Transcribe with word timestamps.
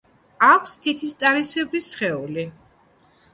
აქვს 0.45 0.71
თითისტარისებრი 0.85 1.83
სხეული. 1.89 2.47